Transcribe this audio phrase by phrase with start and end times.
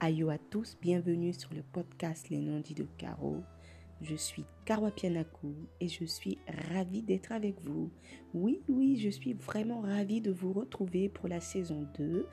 [0.00, 3.42] Ayo à tous, bienvenue sur le podcast Les non-dits de Caro.
[4.00, 6.38] Je suis Karwa Pianakou et je suis
[6.72, 7.90] ravie d'être avec vous.
[8.32, 12.28] Oui, oui, je suis vraiment ravie de vous retrouver pour la saison 2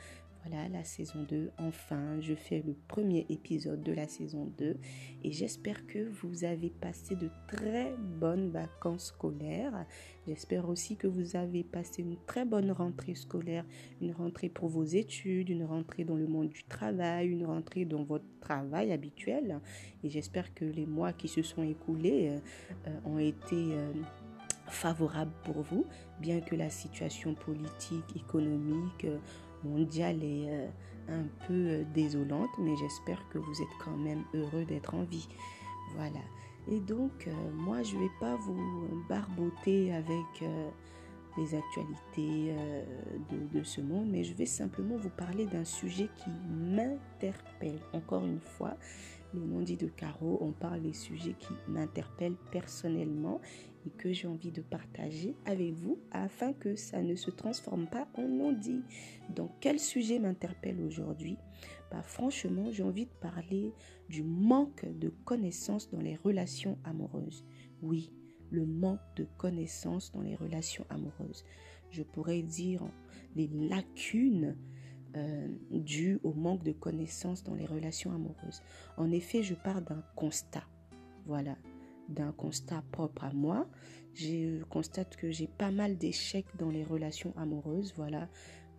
[0.48, 4.78] voilà, la saison 2, enfin, je fais le premier épisode de la saison 2
[5.24, 9.86] et j'espère que vous avez passé de très bonnes vacances scolaires.
[10.28, 13.66] J'espère aussi que vous avez passé une très bonne rentrée scolaire,
[14.02, 18.04] une rentrée pour vos études, une rentrée dans le monde du travail, une rentrée dans
[18.04, 19.60] votre travail habituel.
[20.04, 22.38] Et j'espère que les mois qui se sont écoulés
[22.88, 23.56] euh, ont été...
[23.56, 23.94] Euh,
[24.68, 25.86] favorables pour vous,
[26.20, 29.06] bien que la situation politique, économique,
[29.64, 30.68] mondiale est euh,
[31.10, 35.28] un peu euh, désolante, mais j'espère que vous êtes quand même heureux d'être en vie.
[35.96, 36.20] Voilà.
[36.68, 40.44] Et donc, euh, moi, je vais pas vous barboter avec
[41.38, 42.56] les actualités
[43.54, 47.80] de, ce monde, mais je vais simplement vous parler d'un sujet qui m'interpelle.
[47.94, 48.76] Encore une fois,
[49.36, 53.42] les non-dits de Caro, on parle des sujets qui m'interpellent personnellement
[53.86, 58.08] et que j'ai envie de partager avec vous afin que ça ne se transforme pas
[58.16, 58.82] en non-dit.
[59.30, 61.38] Donc, quel sujet m'interpelle aujourd'hui?
[61.92, 63.74] Bah, Franchement, j'ai envie de parler
[64.10, 67.46] du manque de connaissances dans les relations amoureuses.
[67.82, 68.12] Oui,
[68.50, 71.46] le manque de connaissances dans les relations amoureuses.
[71.92, 72.82] Je pourrais dire
[73.36, 74.56] les lacunes
[75.16, 78.62] euh, dues au manque de connaissances dans les relations amoureuses.
[78.98, 80.64] En effet, je pars d'un constat.
[81.26, 81.58] Voilà,
[82.10, 83.68] d'un constat propre à moi.
[84.14, 87.94] Je constate que j'ai pas mal d'échecs dans les relations amoureuses.
[87.96, 88.30] Voilà,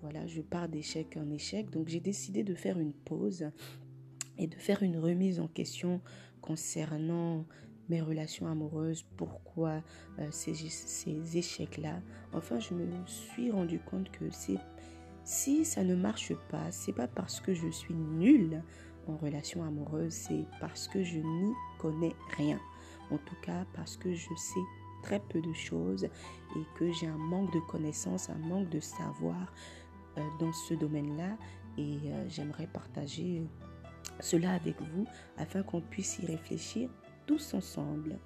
[0.02, 1.70] voilà, je pars d'échec en échec.
[1.70, 3.50] Donc j'ai décidé de faire une pause
[4.38, 6.00] et de faire une remise en question
[6.40, 7.44] concernant
[7.88, 9.82] mes relations amoureuses, pourquoi
[10.18, 12.00] euh, ces, ces échecs-là?
[12.32, 14.58] Enfin, je me suis rendu compte que c'est
[15.26, 18.62] si ça ne marche pas, c'est pas parce que je suis nulle
[19.08, 22.60] en relation amoureuse, c'est parce que je n'y connais rien.
[23.10, 24.60] En tout cas, parce que je sais
[25.02, 29.52] très peu de choses et que j'ai un manque de connaissances, un manque de savoir
[30.16, 31.36] euh, dans ce domaine-là.
[31.76, 33.42] Et euh, j'aimerais partager
[34.20, 35.06] cela avec vous
[35.38, 36.88] afin qu'on puisse y réfléchir
[37.26, 38.16] tous ensemble.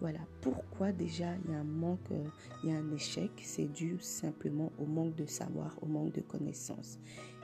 [0.00, 2.24] Voilà pourquoi déjà il y a un manque, euh,
[2.62, 3.30] il y a un échec?
[3.42, 7.00] C'est dû simplement au manque de savoir, au manque de connaissances.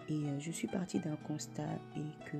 [0.08, 2.36] Et euh, je suis partie d'un constat et que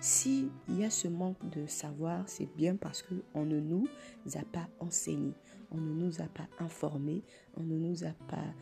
[0.00, 3.86] si il y a ce manque de savoir, c'est bien parce que on ne nous
[4.34, 5.34] a pas enseigné,
[5.70, 7.22] on ne nous a pas informé,
[7.56, 8.54] on ne nous a pas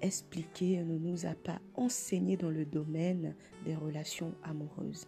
[0.00, 3.34] expliqué, on ne nous a pas enseigné dans le domaine
[3.64, 5.06] des relations amoureuses.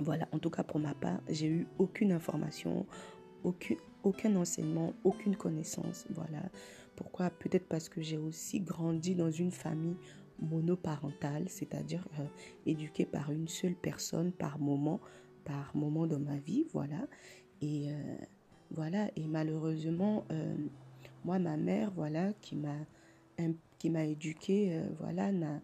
[0.00, 2.86] Voilà, en tout cas pour ma part, j'ai eu aucune information,
[3.44, 6.06] aucun, aucun enseignement, aucune connaissance.
[6.10, 6.42] Voilà.
[6.96, 7.30] Pourquoi?
[7.30, 9.96] Peut-être parce que j'ai aussi grandi dans une famille
[10.40, 12.24] monoparentale, c'est-à-dire euh,
[12.66, 15.00] éduquée par une seule personne par moment,
[15.44, 16.66] par moment dans ma vie.
[16.72, 17.06] Voilà.
[17.60, 18.16] Et euh,
[18.70, 19.08] voilà.
[19.16, 20.54] Et malheureusement, euh,
[21.24, 22.76] moi, ma mère, voilà, qui m'a
[23.78, 25.60] qui m'a éduquée, voilà, n'a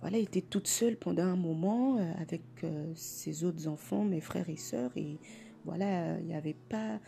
[0.00, 2.42] voilà, était toute seule pendant un moment avec
[2.96, 4.90] ses autres enfants, mes frères et sœurs,
[5.66, 7.00] voilà, il n'y avait pas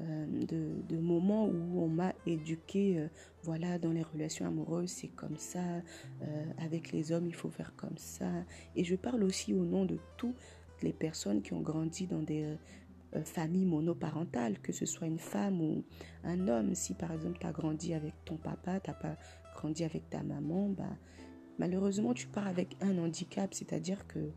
[0.00, 3.08] euh, de, de, moments où on m'a éduqué, euh,
[3.42, 5.64] voilà, dans les relations amoureuses, c'est comme ça,
[6.22, 8.30] euh, avec les hommes, il faut faire comme ça.
[8.74, 10.36] Et je parle aussi au nom de toutes
[10.82, 12.56] les personnes qui ont grandi dans des
[13.24, 15.84] familles monoparentales, que ce soit une femme ou
[16.24, 16.74] un homme.
[16.74, 19.16] Si par exemple tu as grandi avec ton papa, tu n'as pas
[19.54, 20.84] grandi avec ta maman, bah,
[21.58, 24.30] malheureusement tu pars avec un handicap, c'est-à-dire que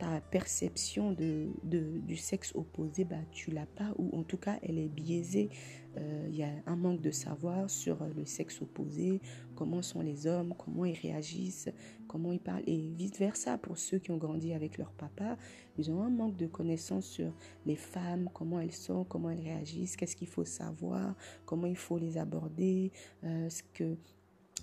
[0.00, 4.78] ta perception de, du sexe opposé, bah, tu l'as pas, ou en tout cas, elle
[4.78, 5.50] est biaisée.
[5.98, 9.20] Euh, il y a un manque de savoir sur le sexe opposé,
[9.54, 11.68] comment sont les hommes, comment ils réagissent,
[12.08, 15.36] comment ils parlent, et vice-versa pour ceux qui ont grandi avec leur papa.
[15.76, 17.34] Ils ont un manque de connaissances sur
[17.66, 21.98] les femmes, comment elles sont, comment elles réagissent, qu'est-ce qu'il faut savoir, comment il faut
[21.98, 22.90] les aborder,
[23.24, 23.98] euh, ce que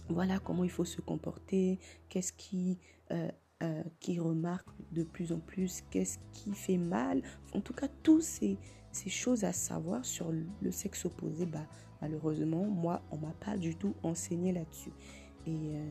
[0.10, 1.78] voilà comment il faut se comporter,
[2.10, 2.80] qu'est-ce qui
[3.12, 3.30] euh,
[3.64, 7.22] euh, qui remarque de plus en plus qu'est-ce qui fait mal.
[7.54, 8.58] En tout cas, toutes ces,
[9.08, 11.66] choses à savoir sur le sexe opposé, bah,
[12.02, 14.92] malheureusement, moi, on m'a pas du tout enseigné là-dessus.
[15.46, 15.90] Et euh,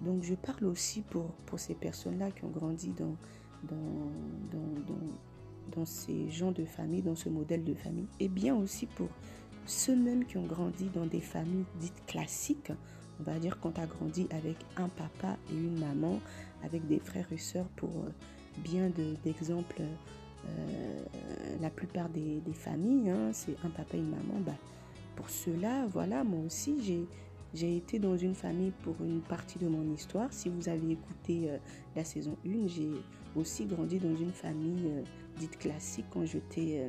[0.00, 3.16] donc, je parle aussi pour, pour ces personnes-là qui ont grandi dans,
[3.64, 4.10] dans,
[4.50, 8.08] dans, dans, ces gens de famille, dans ce modèle de famille.
[8.20, 9.08] Et bien aussi pour
[9.66, 12.72] ceux mêmes qui ont grandi dans des familles dites classiques,
[13.22, 16.20] on va dire quand tu as grandi avec un papa et une maman,
[16.64, 18.10] avec des frères et sœurs pour euh,
[18.58, 18.90] bien
[19.24, 21.04] d'exemples, euh,
[21.60, 24.40] la plupart des, familles, hein, c'est un papa et une maman.
[24.44, 24.52] Bah,
[25.16, 27.06] pour cela, voilà, moi aussi,
[27.54, 30.32] j'ai été dans une famille pour une partie de mon histoire.
[30.32, 31.58] Si vous avez écouté euh,
[31.94, 32.90] la saison 1, j'ai
[33.36, 34.90] aussi grandi dans une famille
[35.38, 36.86] dite classique quand j'étais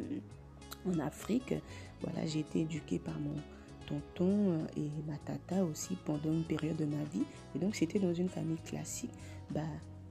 [0.86, 1.54] en Afrique.
[2.02, 3.36] Voilà, j'ai été éduquée par mon
[3.88, 7.24] tonton et ma tata aussi pendant une période de ma vie.
[7.56, 9.14] Et donc, c'était dans une famille classique.
[9.52, 9.62] Bah,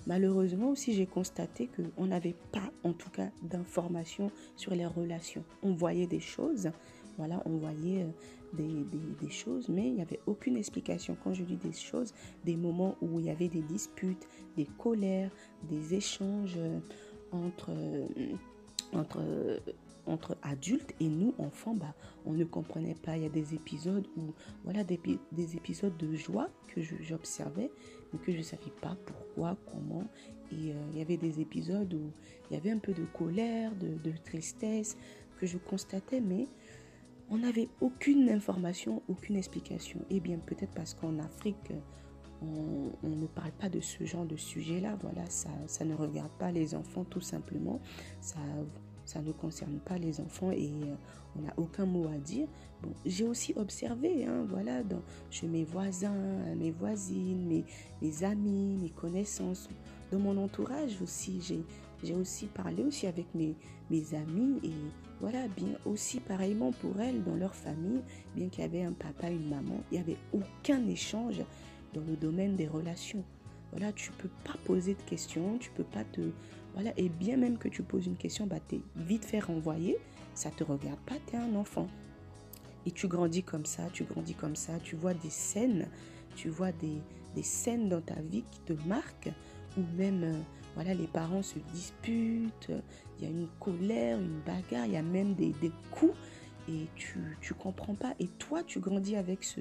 [0.07, 5.45] malheureusement aussi, j'ai constaté qu'on n'avait pas, en tout cas, d'informations sur les relations.
[5.63, 6.71] On voyait des choses,
[7.19, 8.07] voilà, on voyait
[8.53, 8.85] des,
[9.21, 11.17] des, choses, mais il n'y avait aucune explication.
[11.23, 12.13] Quand je dis des choses,
[12.45, 15.31] des moments où il y avait des disputes, des colères,
[15.71, 16.59] des échanges
[17.33, 17.71] entre,
[18.93, 19.23] entre,
[20.07, 21.95] entre adultes et nous, enfants, bah,
[22.27, 23.17] on ne comprenait pas.
[23.17, 24.33] Il y a des épisodes où,
[24.65, 25.01] voilà, des,
[25.33, 27.71] des épisodes de joie que j'observais,
[28.13, 30.05] mais que je ne savais pas pourquoi, comment.
[30.51, 32.11] Et euh, il y avait des épisodes où
[32.51, 34.97] il y avait un peu de colère, de, tristesse
[35.39, 36.47] que je constatais, mais
[37.31, 40.01] on n'avait aucune information, aucune explication.
[40.11, 41.73] Et eh bien peut-être parce qu'en Afrique,
[42.43, 44.99] on, ne parle pas de ce genre de sujet-là.
[45.01, 47.81] Voilà, ça, ça ne regarde pas les enfants tout simplement.
[48.21, 48.39] Ça,
[49.05, 50.95] ça ne concerne pas les enfants et euh,
[51.37, 52.49] on n'a aucun mot à dire.
[52.83, 56.15] Bon, j'ai aussi observé, hein, voilà, dans, chez mes voisins,
[56.57, 57.65] mes voisines, mes,
[58.01, 59.69] mes amis, mes connaissances,
[60.11, 61.41] dans mon entourage aussi,
[62.03, 63.57] j'ai aussi parlé aussi avec mes,
[63.91, 64.73] mes amis et
[65.21, 68.03] voilà, bien aussi pareillement pour elles, dans leur famille,
[68.35, 71.43] bien qu'il y avait un papa, une maman, il n'y avait aucun échange
[71.95, 73.25] dans le domaine des relations.
[73.71, 76.21] Voilà, tu peux pas poser de questions, tu peux pas te...
[76.75, 79.99] Voilà, et bien même que tu poses une question, bah, tu es vite fait renvoyer,
[80.35, 81.89] ça te regarde pas, tu es un enfant.
[82.87, 85.87] Et tu grandis comme ça, tu grandis comme ça, tu vois des scènes,
[86.35, 86.99] tu vois des,
[87.35, 89.33] des scènes dans ta vie qui te marquent,
[89.77, 90.25] ou même...
[90.25, 90.33] Euh,
[90.75, 92.71] voilà, les parents se disputent,
[93.19, 95.53] il y a une colère, une bagarre, il y a même des,
[95.91, 96.17] coups
[96.69, 98.15] et tu ne comprends pas.
[98.21, 99.61] Et toi, tu grandis avec ce,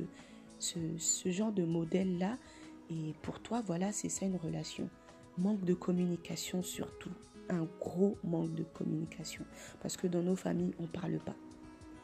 [0.59, 2.37] ce, genre de modèle-là
[2.89, 4.89] et pour toi, voilà, c'est ça une relation.
[5.37, 7.11] Manque de communication surtout,
[7.49, 9.45] un gros manque de communication.
[9.81, 11.35] Parce que dans nos familles, on ne parle pas.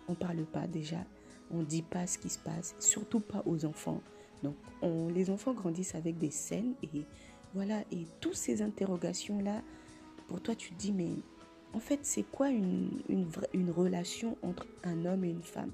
[0.08, 1.06] On ne parle pas déjà,
[1.52, 4.02] on ne dit pas ce qui se passe, surtout pas aux enfants.
[4.44, 7.06] Donc, on, les enfants grandissent avec des scènes et
[7.54, 9.62] voilà, et toutes ces interrogations-là,
[10.28, 11.10] pour toi, tu te dis, mais
[11.74, 15.72] en fait, c'est quoi une, une, relation entre un homme et une femme?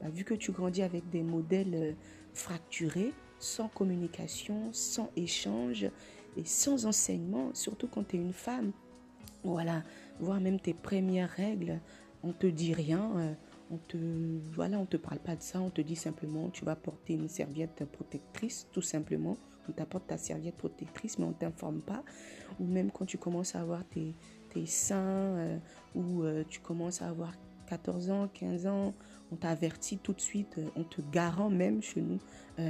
[0.00, 1.92] Bah, Vu que tu grandis avec des modèles euh,
[2.34, 5.86] fracturés, sans communication, sans échange
[6.36, 8.72] et sans enseignement, surtout quand tu es une femme,
[9.44, 9.82] voilà,
[10.20, 11.80] voire même tes premières règles,
[12.22, 13.12] on te dit rien.
[13.16, 13.34] Euh,
[13.70, 13.96] on te
[14.54, 17.28] voilà, on te parle pas de ça, on te dit simplement tu vas porter une
[17.28, 19.38] serviette protectrice tout simplement
[19.68, 22.02] on t'apporte ta serviette protectrice, mais on ne t'informe pas.
[22.60, 24.14] Ou même quand tu commences à avoir tes,
[24.66, 25.58] seins, euh,
[25.94, 27.32] ou euh, tu commences à avoir
[27.68, 28.94] 14 ans, 15 ans,
[29.30, 32.18] on t'avertit tout de suite, on te garant même chez nous.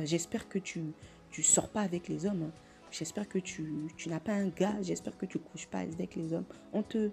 [0.04, 2.44] j'espère que tu ne sors pas avec les hommes.
[2.44, 2.52] Hein.
[2.92, 4.76] J'espère que tu, tu n'as pas un gars.
[4.82, 6.46] J'espère que tu couches pas avec les hommes.
[6.72, 7.10] On te,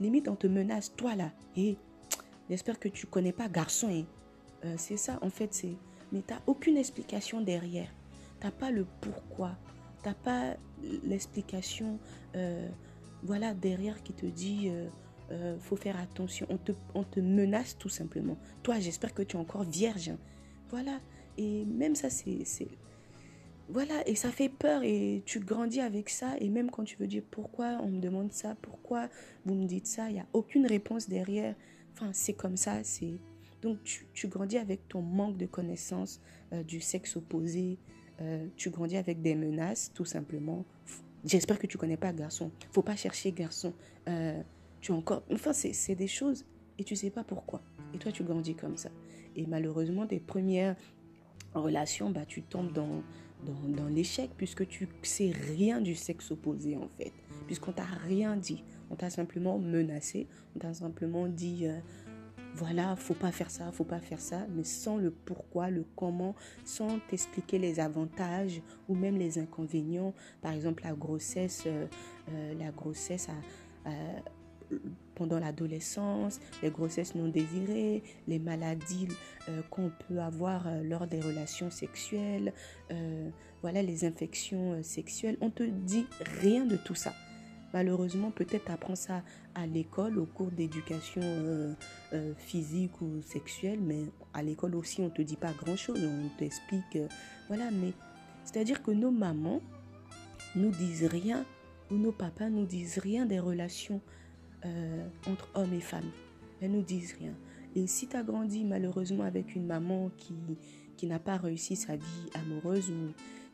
[0.00, 1.30] limite, on te menace, toi là.
[1.56, 1.76] Et
[2.50, 3.90] j'espère que tu connais pas garçon.
[3.90, 4.06] Et,
[4.64, 4.74] hein.
[4.76, 5.76] c'est ça, en fait, c'est.
[6.10, 7.88] Mais tu n'as aucune explication derrière
[8.44, 9.56] t'as pas le pourquoi,
[10.02, 10.56] t'as pas
[11.02, 11.98] l'explication,
[12.36, 12.68] euh,
[13.22, 14.86] voilà, derrière qui te dit, euh,
[15.30, 18.36] euh, faut faire attention, on te, on te menace tout simplement.
[18.62, 20.12] Toi, j'espère que tu es encore vierge.
[20.68, 21.00] Voilà,
[21.38, 22.68] et même ça, c'est...
[23.68, 26.36] Voilà, et ça fait peur et tu grandis avec ça.
[26.38, 29.08] Et même quand tu veux dire pourquoi on me demande ça, pourquoi
[29.46, 31.54] vous me dites ça, il n'y a aucune réponse derrière.
[31.92, 33.14] Enfin, c'est comme ça, c'est...
[33.62, 36.20] Donc tu, tu, grandis avec ton manque de connaissance
[36.66, 37.78] du sexe opposé,
[38.20, 40.64] euh, tu grandis avec des menaces, tout simplement.
[41.24, 42.50] J'espère que tu connais pas garçon.
[42.72, 43.72] Faut pas chercher garçon.
[44.08, 44.40] Euh,
[44.80, 45.22] tu encore.
[45.32, 46.44] Enfin, c'est des choses
[46.78, 47.62] et tu sais pas pourquoi.
[47.94, 48.90] Et toi, tu grandis comme ça.
[49.36, 50.76] Et malheureusement, tes premières
[51.54, 53.02] relations, bah, tu tombes dans,
[53.44, 57.12] dans, l'échec puisque tu sais rien du sexe opposé en fait.
[57.46, 58.64] Puisqu'on t'a rien dit.
[58.90, 60.26] On t'a simplement menacé.
[60.56, 61.66] On t'a simplement dit.
[61.66, 61.78] Euh,
[62.56, 66.36] voilà, faut pas faire ça, faut pas faire ça, mais sans le pourquoi, le comment,
[66.64, 70.14] sans t'expliquer les avantages ou même les inconvénients.
[70.40, 71.86] Par exemple, la grossesse, euh,
[72.30, 73.28] euh, la grossesse
[75.14, 79.08] pendant l'adolescence, les grossesses non désirées, les maladies
[79.48, 82.52] euh, qu'on peut avoir lors des relations sexuelles,
[83.62, 85.38] voilà les infections sexuelles.
[85.40, 86.06] On te dit
[86.40, 87.12] rien de tout ça.
[87.74, 89.24] Malheureusement, peut-être apprends ça
[89.56, 91.74] à l'école, au cours d'éducation euh,
[92.12, 96.28] euh, physique ou sexuelle, mais à l'école aussi, on ne te dit pas grand-chose, on
[96.38, 96.94] t'explique.
[96.94, 97.08] Euh,
[97.48, 97.92] voilà, mais
[98.44, 99.60] c'est-à-dire que nos mamans
[100.54, 101.44] nous disent rien,
[101.90, 104.00] ou nos papas nous disent rien des relations
[105.26, 106.10] entre hommes et femmes.
[106.60, 107.34] Elles nous disent rien.
[107.76, 110.34] Et si tu as grandi malheureusement avec une maman qui,
[110.96, 113.12] qui n'a pas réussi sa vie amoureuse ou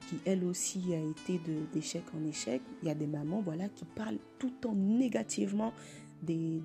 [0.08, 1.40] qui elle aussi a été
[1.72, 2.62] d'échec en échec.
[2.82, 5.72] Il y a des mamans voilà, qui parlent tout le temps négativement
[6.22, 6.60] des,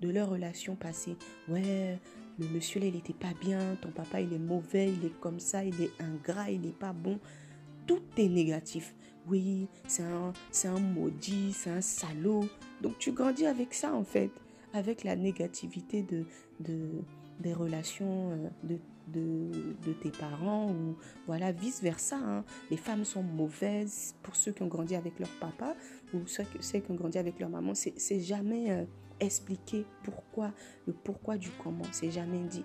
[0.00, 1.16] de leur relation passée.
[1.48, 1.98] Ouais,
[2.38, 5.40] le monsieur là, il n'était pas bien, ton papa, il est mauvais, il est comme
[5.40, 7.18] ça, il est ingrat, il n'est pas bon.
[7.86, 8.94] Tout est négatif.
[9.28, 10.32] Oui, c'est un,
[10.64, 12.48] un maudit, c'est un salaud.
[12.80, 14.30] Donc tu grandis avec ça en fait,
[14.72, 16.24] avec la négativité de,
[16.60, 16.88] de,
[17.40, 18.30] des relations
[18.68, 18.76] euh,
[19.08, 20.96] de, tes parents ou
[21.26, 22.16] voilà, vice-versa.
[22.16, 22.44] Hein.
[22.70, 25.74] Les femmes sont mauvaises pour ceux qui ont grandi avec leur papa
[26.14, 27.72] ou ceux, qui ont grandi avec leur maman.
[27.74, 28.84] C'est jamais euh,
[29.18, 30.52] expliqué pourquoi,
[30.86, 32.64] le pourquoi du comment, c'est jamais dit.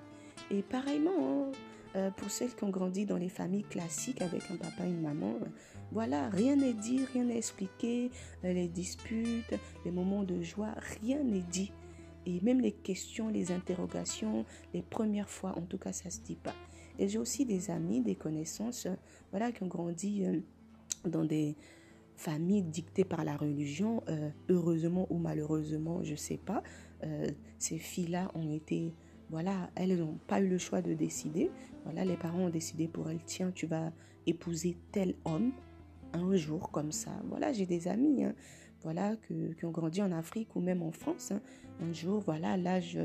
[0.51, 1.51] Et pareillement, hein,
[1.95, 5.01] euh, pour celles qui ont grandi dans les familles classiques avec un papa et une
[5.01, 5.39] maman,
[5.91, 8.11] voilà, rien n'est dit, rien n'est expliqué,
[8.43, 9.53] les disputes,
[9.85, 11.71] les moments de joie, rien n'est dit.
[12.25, 16.35] Et même les questions, les interrogations, les premières fois, en tout cas, ça se dit
[16.35, 16.55] pas.
[16.97, 18.95] Et j'ai aussi des amis, des connaissances, euh,
[19.31, 20.39] voilà, qui ont grandi euh,
[21.05, 21.55] dans des
[22.15, 26.63] familles dictées par la religion, euh, heureusement ou malheureusement, je sais pas.
[27.59, 28.95] ces filles-là ont été,
[29.29, 31.51] voilà, elles n'ont pas eu le choix de décider.
[31.83, 33.91] Voilà, les parents ont décidé pour elles, tiens, tu vas
[34.25, 35.51] épouser tel homme
[36.15, 37.11] un jour comme ça.
[37.29, 38.23] Voilà, j'ai des amis.
[38.23, 38.35] Hein
[38.85, 41.31] voilà, qui ont grandi en Afrique ou même en France.
[41.31, 41.41] Hein.
[41.81, 42.97] Un jour, voilà, à l'âge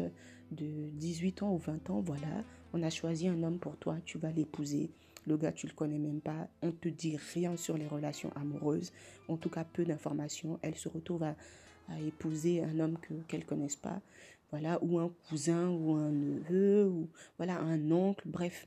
[0.52, 4.18] de 18 ans ou 20 ans, voilà, on a choisi un homme pour toi, tu
[4.18, 4.90] vas l'épouser.
[5.26, 6.48] Le gars, tu le connais même pas.
[6.62, 8.92] On te dit rien sur les relations amoureuses.
[9.28, 10.58] En tout cas, peu d'informations.
[10.62, 11.34] Elle se retrouve à,
[12.06, 14.00] épouser un homme que qu'elle connaisse pas.
[14.50, 18.66] Voilà, ou un cousin ou un neveu ou voilà, un oncle, bref.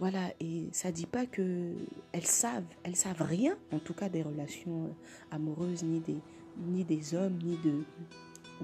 [0.00, 1.74] Voilà, et ça dit pas que
[2.12, 6.16] elles savent, elles savent rien, en tout cas des relations euh, amoureuses, ni des,
[6.56, 7.84] ni des hommes, ni de,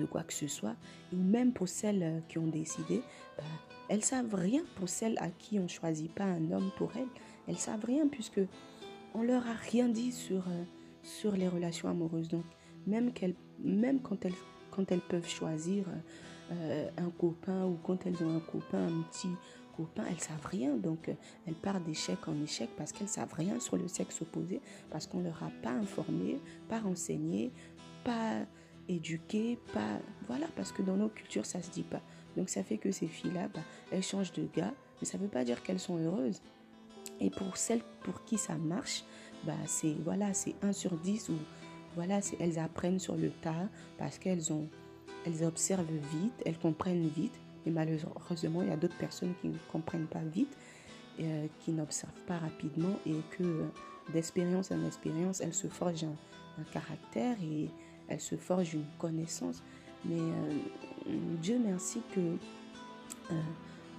[0.00, 0.76] de quoi que ce soit.
[1.12, 3.02] Et même pour celles euh, qui ont décidé,
[3.37, 3.45] bah,
[3.90, 7.11] elles savent rien pour celles à qui on choisit pas un homme pour elles.
[7.47, 8.40] Elles savent rien puisque
[9.12, 10.64] on leur a rien dit sur, euh,
[11.02, 12.28] sur les relations amoureuses.
[12.28, 12.45] Donc,
[12.87, 14.33] même, qu'elles, même quand, elles,
[14.71, 15.85] quand elles peuvent choisir
[16.49, 19.28] un copain ou quand elles ont un copain, un petit
[19.76, 20.76] copains, elles savent rien.
[20.76, 21.14] Donc, euh,
[21.47, 25.21] elles partent d'échec en échec parce qu'elles savent rien sur le sexe opposé, parce qu'on
[25.21, 27.52] leur a pas informé, pas renseigné,
[28.04, 28.47] pas
[28.88, 30.00] éduqué, pas...
[30.28, 32.02] Voilà, parce que dans nos cultures, ça se dit pas.
[32.37, 35.45] Donc, ça fait que ces filles-là, bah, elles changent de gars, mais ça veut pas
[35.45, 36.40] dire qu'elles sont heureuses.
[37.21, 39.04] Et pour celles pour qui ça marche,
[39.45, 41.35] bah, c'est voilà, c'est 1 sur 10 ou
[41.95, 44.68] voilà, elles apprennent sur le tas parce qu'elles ont
[45.25, 49.59] elles observent vite, elles comprennent vite et malheureusement, il y a d'autres personnes qui ne
[49.71, 50.57] comprennent pas vite,
[51.21, 53.67] euh, qui n'observent pas rapidement et que euh,
[54.13, 57.69] d'expérience en expérience, elles se forgent un, caractère et
[58.09, 59.63] elles se forgent une connaissance.
[60.05, 62.21] Mais euh, Dieu merci que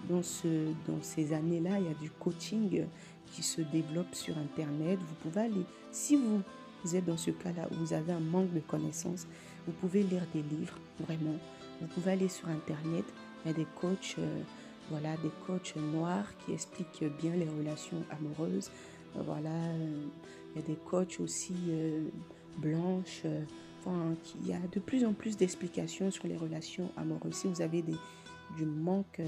[0.08, 2.86] dans, ce, dans ces années-là, il y a du coaching
[3.28, 4.98] qui se développe sur Internet.
[5.00, 6.42] Vous pouvez aller, si vous,
[6.84, 9.28] vous êtes dans ce cas-là où vous avez un manque de connaissances,
[9.66, 11.36] vous pouvez lire des livres, vraiment.
[11.82, 13.06] Vous pouvez aller sur Internet,
[13.54, 14.42] des coachs, euh,
[14.89, 18.72] voilà, des coachs noirs qui expliquent bien les relations amoureuses.
[19.16, 20.06] Euh, voilà, euh,
[20.56, 21.54] il y a des coachs aussi
[22.58, 23.24] blanches.
[23.80, 27.36] Enfin, il y a de plus en plus d'explications sur les relations amoureuses.
[27.36, 27.96] Si vous avez des,
[28.56, 29.22] du manque,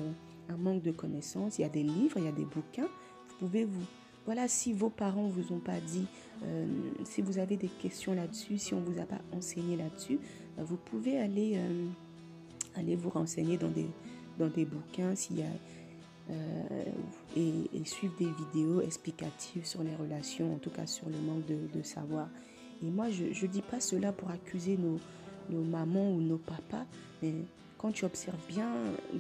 [0.50, 2.90] un manque de connaissances, il y a des livres, il y a des bouquins.
[3.30, 3.84] Vous pouvez vous
[4.26, 6.06] voilà, si vos parents vous ont pas dit,
[7.04, 10.20] si vous avez des questions là-dessus, si on vous a pas enseigné là-dessus,
[10.58, 11.60] vous pouvez aller
[12.76, 13.88] allez vous renseigner dans des,
[14.40, 16.86] dans des bouquins s'il y a, euh,
[17.36, 21.82] et, suivre des vidéos explicatives sur les relations, en tout cas sur le manque de,
[21.84, 22.28] savoir.
[22.84, 25.00] Et moi, je ne dis pas cela pour accuser nos,
[25.50, 26.86] nos mamans ou nos papas,
[27.22, 27.34] mais
[27.78, 28.70] quand tu observes bien,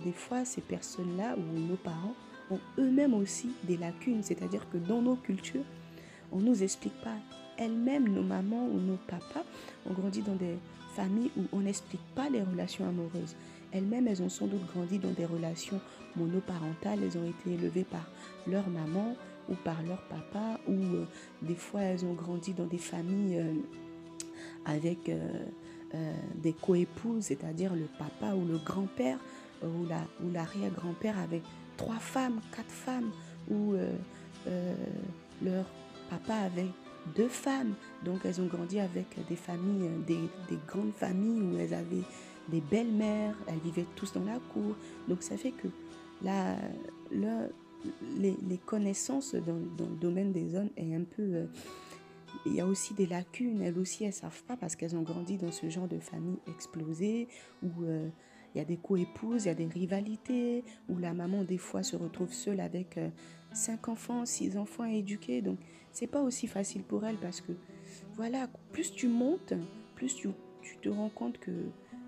[0.04, 2.14] des fois, ces personnes-là ou nos parents
[2.52, 4.22] ont eux-mêmes aussi des lacunes.
[4.22, 5.64] C'est-à-dire que dans nos cultures,
[6.32, 7.16] on ne nous explique pas.
[7.58, 9.46] Elles-mêmes, nos mamans ou nos papas,
[9.90, 10.58] ont grandi dans des
[10.96, 13.36] familles où on n'explique pas les relations amoureuses.
[13.72, 15.80] Elles-mêmes, elles ont sans doute grandi dans des relations
[16.16, 17.00] monoparentales.
[17.04, 18.10] Elles ont été élevées par
[18.48, 19.16] leur maman
[19.50, 21.06] ou par leur papa, ou euh,
[21.42, 23.54] des fois elles ont grandi dans des familles euh,
[24.66, 25.44] avec euh,
[26.36, 29.18] des coépouses, c'est-à-dire le papa ou le grand-père
[29.64, 29.86] ou
[30.24, 31.42] ou l'arrière-grand-père avec
[31.78, 33.10] trois femmes, quatre femmes,
[33.50, 33.74] ou
[35.44, 35.66] leur
[36.10, 36.68] papa avec
[37.16, 37.74] deux femmes.
[38.06, 42.06] Donc elles ont grandi avec des familles, des, des grandes familles où elles avaient
[42.50, 44.76] des belles-mères, elles vivaient tous dans la cour.
[45.08, 45.68] Donc ça fait que
[46.22, 46.58] la,
[47.12, 51.24] les, les, connaissances dans, le domaine des hommes est un peu...
[51.24, 51.46] Euh,
[52.46, 55.38] il y a aussi des lacunes, elles aussi elles savent pas parce qu'elles ont grandi
[55.38, 57.28] dans ce genre de famille explosée
[57.64, 58.08] où euh,
[58.54, 61.84] il y a des co-épouses, il y a des rivalités, où la maman des fois
[61.84, 63.10] se retrouve seule avec euh,
[63.54, 65.42] cinq enfants, six enfants à éduquer.
[65.42, 65.58] Donc
[65.92, 67.54] c'est pas aussi facile pour elle parce que
[68.16, 69.54] voilà, plus tu montes,
[69.96, 70.30] plus tu
[70.82, 71.52] te rends compte que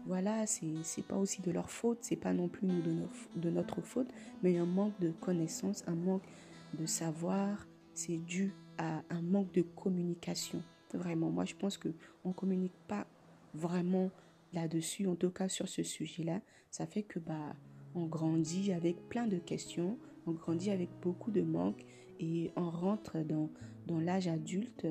[0.05, 2.95] voilà, c'est pas aussi de leur faute, c'est pas non plus de,
[3.35, 4.09] de notre faute,
[4.43, 6.23] mais un manque de connaissances, un manque
[6.77, 10.63] de savoir, c'est dû à un manque de communication.
[10.93, 11.89] Vraiment, moi je pense que
[12.23, 13.07] on communique pas
[13.53, 14.09] vraiment
[14.53, 16.41] là-dessus, en tout cas sur ce sujet-là.
[16.69, 17.55] Ça fait que bah
[17.95, 21.85] on grandit avec plein de questions, on grandit avec beaucoup de manques
[22.19, 23.49] et on rentre dans,
[23.87, 24.87] dans l'âge adulte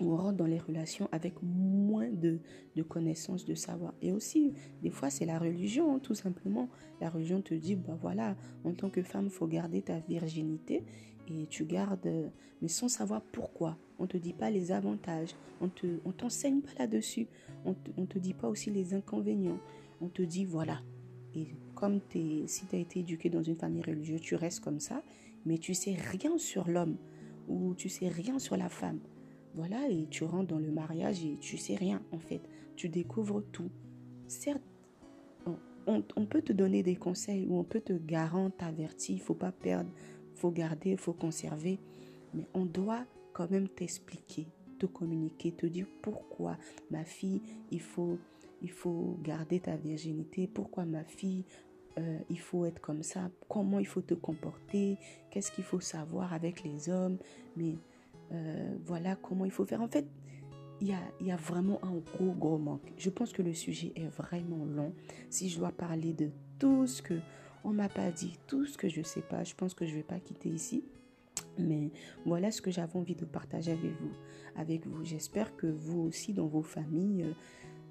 [0.00, 2.40] on rentre dans les relations avec moins de,
[2.76, 3.94] de, connaissances, de savoir.
[4.00, 4.52] Et aussi,
[4.82, 6.68] des fois, c'est la religion, hein, tout simplement.
[7.00, 10.84] La religion te dit, bah voilà, en tant que femme, faut garder ta virginité.
[11.28, 12.30] Et tu gardes,
[12.62, 13.76] mais sans savoir pourquoi.
[13.98, 15.34] On ne te dit pas les avantages.
[15.60, 17.26] On te, on t'enseigne pas là-dessus.
[17.64, 19.58] On ne te, dit pas aussi les inconvénients.
[20.00, 20.80] On te dit, voilà.
[21.34, 22.00] Et comme
[22.46, 25.02] si tu as été éduqué dans une famille religieuse, tu restes comme ça.
[25.44, 26.96] Mais tu sais rien sur l'homme.
[27.48, 29.00] Ou tu sais rien sur la femme.
[29.58, 32.40] Voilà, et tu rentres dans le mariage et tu sais rien en fait.
[32.76, 33.72] Tu découvres tout.
[34.28, 34.62] Certes,
[35.84, 39.50] on, peut te donner des conseils ou on peut te garantir, t'avertir, il faut pas
[39.50, 39.90] perdre,
[40.36, 41.80] faut garder, faut conserver.
[42.34, 44.46] Mais on doit quand même t'expliquer,
[44.78, 46.56] te communiquer, te dire pourquoi
[46.92, 48.16] ma fille, il faut,
[48.62, 51.44] il faut garder ta virginité, pourquoi ma fille,
[51.98, 54.98] euh, il faut être comme ça, comment il faut te comporter,
[55.32, 57.18] qu'est-ce qu'il faut savoir avec les hommes.
[57.56, 57.74] Mais
[58.32, 59.80] euh, voilà comment il faut faire.
[59.80, 60.06] En fait,
[60.80, 62.92] il y, a, il y a vraiment un gros, gros manque.
[62.96, 64.92] Je pense que le sujet est vraiment long.
[65.28, 67.14] Si je dois parler de tout ce que
[67.64, 70.02] on m'a pas dit, tout ce que je sais pas, je pense que je vais
[70.02, 70.84] pas quitter ici.
[71.58, 71.90] Mais
[72.24, 74.12] voilà ce que j'avais envie de partager avec vous.
[74.56, 75.04] Avec vous.
[75.04, 77.34] J'espère que vous aussi, dans vos familles,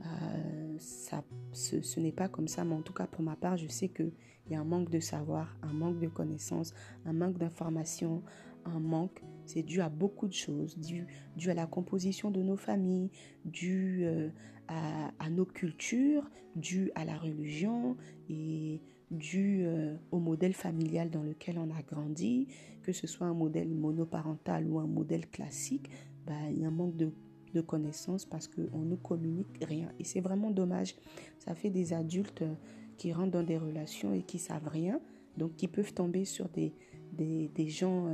[0.05, 2.63] euh, ça, ce, ce n'est pas comme ça.
[2.63, 4.13] Mais en tout cas, pour ma part, je sais qu'il
[4.49, 6.73] y a un manque de savoir, un manque de connaissances,
[7.05, 8.23] un manque d'informations,
[8.67, 12.57] un manque, c'est dû à beaucoup de choses, dû, dû à la composition de nos
[12.57, 13.09] familles,
[13.45, 14.29] dû euh,
[14.67, 17.95] à, nos cultures, dû à la religion
[18.29, 22.47] et dû euh, au modèle familial dans lequel on a grandi,
[22.83, 25.89] que ce soit un modèle monoparental ou un modèle classique,
[26.25, 27.13] bah, il y a un manque de,
[27.53, 29.89] de connaissances parce qu'on ne communique rien.
[29.99, 30.95] Et c'est vraiment dommage.
[31.39, 32.53] Ça fait des adultes euh,
[32.97, 34.99] qui rentrent dans des relations et qui savent rien,
[35.37, 36.73] donc qui peuvent tomber sur des,
[37.13, 38.07] des, des gens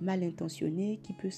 [0.00, 1.30] mal intentionnés, qui peut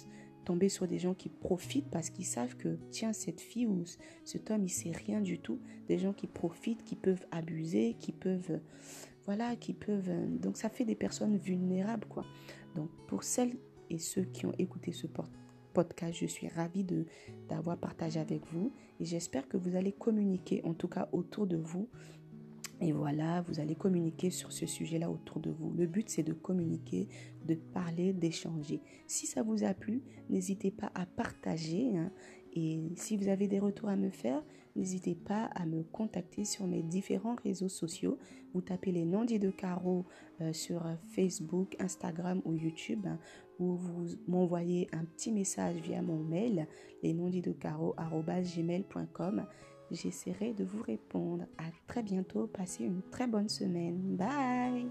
[0.44, 3.84] tomber sur des gens qui profitent parce qu'ils savent que, tiens, cette fille ou
[4.24, 5.58] cet homme, il sait rien du tout.
[5.88, 8.60] Des gens qui profitent, qui peuvent abuser, qui peuvent,
[9.24, 10.10] voilà, qui peuvent.
[10.40, 12.24] Donc, ça fait des personnes vulnérables, quoi.
[12.74, 13.56] Donc, pour celles
[13.90, 15.06] et ceux qui ont écouté ce
[15.72, 17.04] podcast, je suis ravie de
[17.48, 21.56] d'avoir partagé avec vous et j'espère que vous allez communiquer, en tout cas autour de
[21.56, 21.88] vous,
[22.80, 25.72] et voilà, vous allez communiquer sur ce sujet-là autour de vous.
[25.72, 27.08] Le but, c'est de communiquer,
[27.46, 28.80] de parler, d'échanger.
[29.06, 31.96] Si ça vous a plu, n'hésitez pas à partager.
[31.96, 32.10] Hein.
[32.54, 34.42] et si vous avez des retours à me faire,
[34.74, 38.18] n'hésitez pas à me contacter sur mes différents réseaux sociaux.
[38.52, 40.04] Vous tapez les noms de Caro
[40.52, 43.06] sur Facebook, Instagram ou YouTube.
[43.06, 43.18] Hein,
[43.58, 46.66] ou vous m'envoyez un petit message via mon mail,
[47.02, 49.46] les noms de gmail.com
[49.90, 51.44] J'essaierai de vous répondre.
[51.58, 52.46] À très bientôt.
[52.46, 54.16] Passez une très bonne semaine.
[54.16, 54.90] Bye